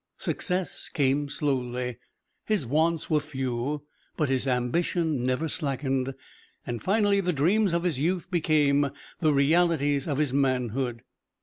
Success 0.17 0.89
came 0.89 1.29
slowly; 1.29 1.97
his 2.47 2.65
wants 2.65 3.07
were 3.07 3.19
few, 3.19 3.83
but 4.17 4.29
his 4.29 4.47
ambition 4.47 5.23
never 5.23 5.47
slackened, 5.47 6.15
and 6.65 6.81
finally 6.81 7.21
the 7.21 7.31
dreams 7.31 7.71
of 7.71 7.83
his 7.83 7.99
youth 7.99 8.31
became 8.31 8.89
the 9.19 9.31
realities 9.31 10.07
of 10.07 10.17
his 10.17 10.33
manhood. 10.33 11.03